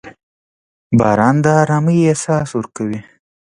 •باران 0.99 1.35
د 1.43 1.45
ارامۍ 1.61 1.97
احساس 2.09 2.49
ورکوي. 2.55 2.99